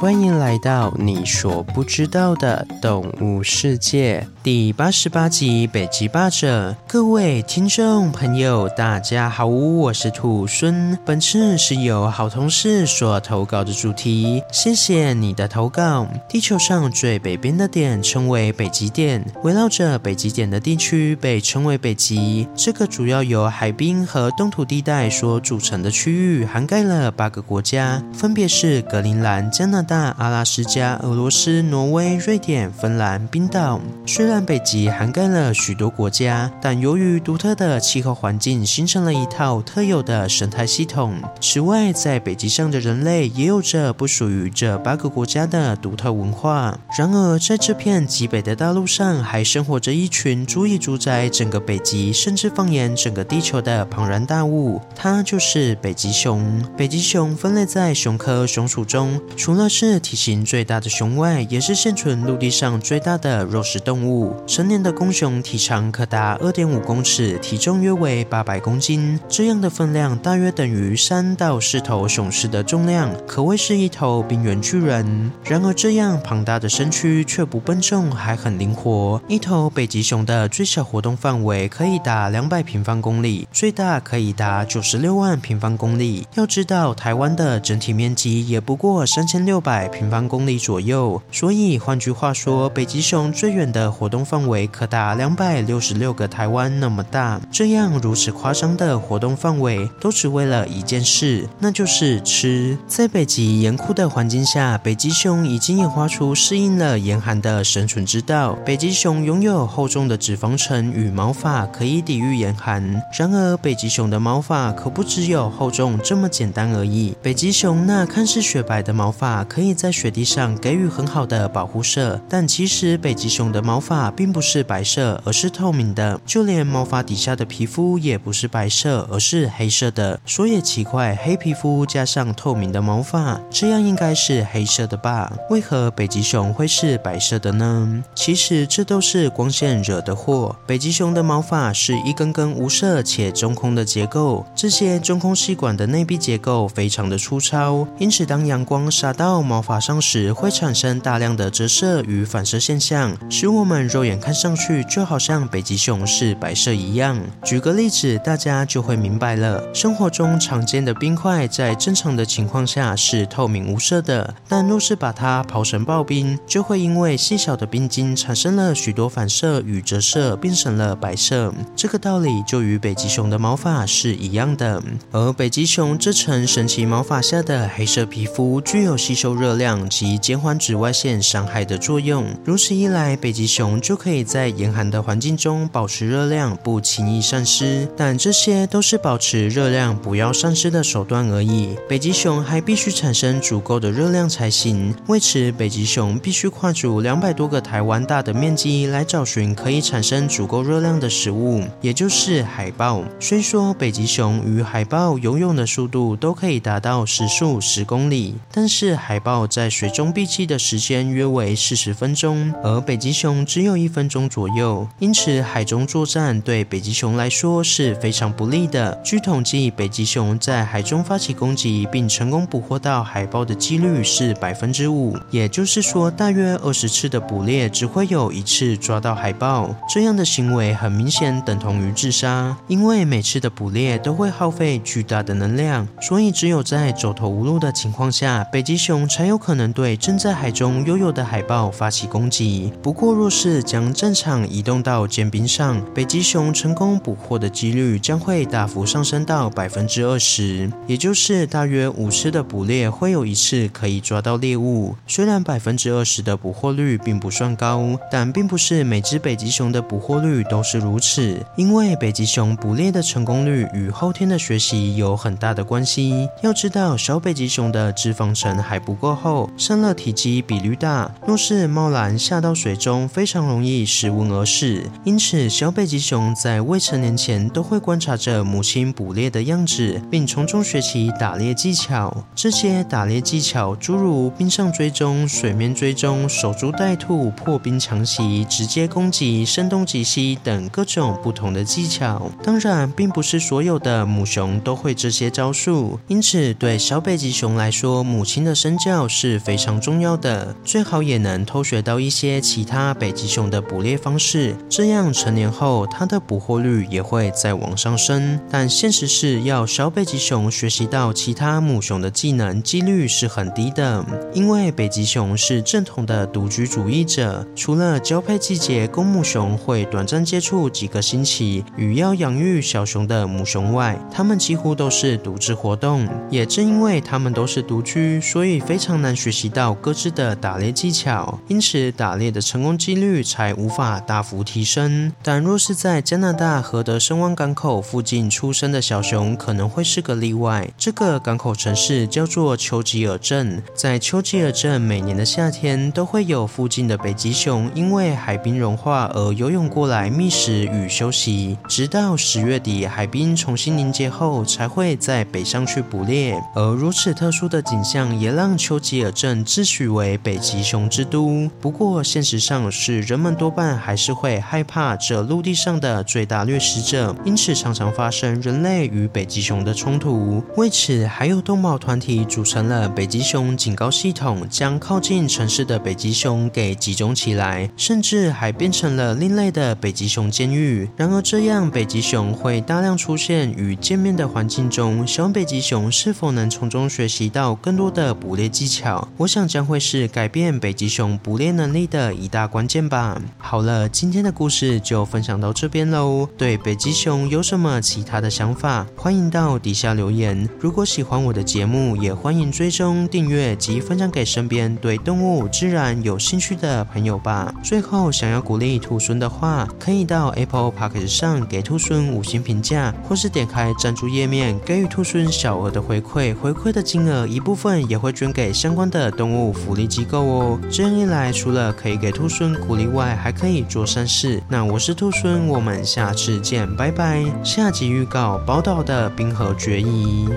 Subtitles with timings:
[0.00, 4.26] 欢迎来到你所不知道的动物世界。
[4.42, 6.72] 第八十八集《北极霸者》。
[6.88, 10.98] 各位听众朋友，大家好，我是兔孙。
[11.04, 16.08] 本次是由好同事所投稿的主题，谢谢你的投稿。
[16.26, 22.48] 地球上最北边的点称为北极点，围绕着北极点的地区被称为北极。
[22.56, 29.90] 这个主要由海冰和冻土地带所组成的区域，涵盖了八个国家，分别是格陵兰、加拿大。
[29.90, 33.80] 大阿拉斯加、俄罗斯、挪威、瑞典、芬兰、冰岛。
[34.06, 41.14] 虽然北极涵盖了许多国家，但由于独特的气候环境，形成了一套特有的生态系统。
[41.40, 46.78] 此外，在北极上的人类也有着不属于这八个国家的独特文化。
[46.96, 56.62] 然而，在这片极北的大陆上，还生活着一群足以主宰整个北极，甚至放眼整个地球的庞然大物，它就是北极熊。
[56.76, 64.19] 北极熊分类在熊科熊属中，除了是体型最大的熊外，也是现存陆地上最大的肉食动物。
[64.46, 69.18] 成年的公熊体长可达二点五公尺，体重约为八百公斤。
[69.28, 75.30] 这样的分量大约等于三到四头雄狮的重量，可谓是一头冰原巨人。
[75.44, 79.20] 然而，这样庞大的身躯却不笨重，还很灵活。
[79.28, 86.26] 一头北极熊的最小活动范围可以达两百平方公里，最大可以达九十六万平方公里。
[86.34, 89.90] 要知道，台湾的整体面积也不过三千六百。
[89.90, 97.40] 平方公里左右，所以换句话说，北极熊最远的活动范围可达两百六十六个台湾那么大。
[97.52, 102.76] 这样如此夸张的活动范围，都只为了一件事，那就是吃。
[102.88, 108.54] 在北极严酷的环境下，北极熊已经演化出适应了严寒的生存之道。
[108.66, 113.00] 北极熊拥有厚重的脂肪层与毛发，可以抵御严寒。
[113.16, 117.16] 然而，北极熊的毛发可不只有厚重这么简单而已。
[117.22, 126.20] 北极熊那看似雪白的毛发，可可以在雪地上给予很好的保护色，但其实北极熊的毛发 并不是白色，而是透明的。
[126.24, 130.20] 就连毛发底下的皮肤也不是白色，而是黑色的。
[130.24, 135.32] 说也奇怪，黑皮肤加上透明的毛发，这样应该是黑色的吧？
[135.50, 138.04] 为何北极熊会是白色的呢？
[138.14, 140.54] 其实这都是光线惹的祸。
[140.66, 157.20] 北极熊的毛发是一根根无色且中空的结构，这些中空细管的内壁结构非常的粗糙，因此当阳光洒到毛发上时会产生大量的折射与反射现象，使我们肉眼看上去就好像北极熊是白色一样。
[157.42, 159.62] 举个例子，大家就会明白了。
[159.74, 171.52] 生活中常见的冰块在正常的情况下是透明无色的，但若是把它刨成刨冰，就会因为细小的冰晶产生了许多反射与折射，变成了白色。
[171.74, 174.80] 这个道理就与北极熊的毛发是一样的。
[175.10, 182.26] 而北极熊这层神奇毛发下的黑色皮肤具有吸收热量及减缓紫外线伤害的作用。
[182.44, 187.88] 如此一来，北极熊就可以在严寒的环境中保持热量不轻易丧失。
[187.96, 191.76] 但这些都是保持热量不要丧失的手段而已。
[191.88, 194.94] 北极熊还必须产生足够的热量才行。
[195.08, 203.02] 为此，北极熊必须跨足两百多个台湾大的面积来找寻可以产生足够热量的食物，也就是海豹。
[203.18, 219.00] 虽说北极熊与海豹游泳的速度都可以达到时速十公里，但是海豹在水中闭气的时间约为四十分钟，而北极熊只有有一分钟左右，因此海中作战对北极熊来说是非常不利的。
[219.04, 229.72] 据统计，北极熊在海中发起攻击并成功捕获到海豹的几率是百分之五，也就是说，大约二十次的捕猎只会有一次抓到海豹。
[229.88, 242.72] 这样的行为很明显等同于自杀，因为每次的捕猎都会耗费巨大的能量，所以只有在走投无路的情况下，北极熊才有可能对正在海中游泳的海豹发起攻击。
[242.82, 254.96] 不过，若是将战场移动到坚冰上，北极熊成功捕获的几率将会大幅上升到百分之二十，也就是大约五次的捕猎会有一次可以抓到猎物。
[255.06, 266.28] 虽然百分之二十的捕获率并不算高，但并不是每只北极熊的捕获率都是如此，因为北极熊捕猎的成功率与后天的学习有很大的关系。
[266.42, 269.10] 要知道，小北极熊的脂肪层还不够。
[269.10, 274.82] 后散热体积比率大，若是贸然下到水中，非常容易失温而死。
[275.04, 282.24] 因此，小北极熊在未成年前都会观察着母亲捕猎的样子，并从中学习打猎技巧。
[282.34, 292.30] 这些打猎技巧诸如冰上追踪、水面追踪、守株待兔、破冰强袭、直接攻击、声东击西等各种不同的技巧。
[292.42, 308.38] 当然，并不是所有的母熊都会这些招数，因此对小北极熊来说，母亲的身教是非常重要的，最好也能偷学到一些其他北极熊的捕猎方式，这样成年后它的捕获率也会再往上升。
[308.50, 314.04] 但现实是要小北极熊学习到其他母熊的技能，几率是很低的，
[314.34, 326.08] 因为北极熊是正统的独居主义者，除了交配季节公母熊会短暂接触几个星期与要养育小熊的母熊外，它们几乎都是独自活动。
[326.28, 335.12] 也正因为它们都是独居，所以非常难学习到各自的打猎技巧，因此打猎的成功几率才无法大幅提升。
[335.22, 340.68] 但若是在加拿大荷德森湾港口附近出生的小熊，可能会是个例外。
[340.76, 356.40] 这个港口城市叫做丘吉尔镇，在丘吉尔镇每年的夏天都会有附近的北极熊因为海冰融化而游泳过来觅食与休息，直到十月底海冰重新凝结后，才会再北上去捕猎。
[356.54, 361.48] 而如此特殊的景象，也让丘吉尔镇自诩为北极熊之都。
[361.60, 370.40] 不过，现实上是人们多半还是会害怕这陆地上的最大掠食者，因此常常发生人类与北极熊的冲突。
[370.56, 380.88] 为此，还有动保团体组成了北极熊警告系统，将靠近城市的北极熊给集中起来，甚至还变成了另类的北极熊监狱。
[380.96, 389.08] 然而，这样北极熊会大量出现与见面的环境中，小北极熊是否能从中学习到更多的捕猎技巧？
[389.16, 392.99] 我想将会是改变北极熊捕猎能力的一大关键吧。
[393.38, 396.28] 好了，今天的故事就分享到这边喽。
[396.36, 398.86] 对北极熊有什么其他的想法？
[398.96, 400.48] 欢迎到底下留言。
[400.58, 407.54] 如果喜欢我的节目，也欢迎追踪订阅及分享给身边对动物、自然有兴趣的朋友吧。
[407.62, 416.34] 最后，想要鼓励兔孙的话，可以到 Apple Podcast 上给兔孙五星评价，或是点开赞助页面给予兔孙小额的回馈。
[416.36, 420.60] 回馈的金额一部分也会捐给相关的动物福利机构哦。
[420.70, 424.42] 这样一来，除了可以给兔孙鼓励外，还可以做善事。
[424.48, 427.24] 那我是兔孙，我们下次见，拜拜。
[427.42, 430.28] 下集预告：宝岛的冰河决议。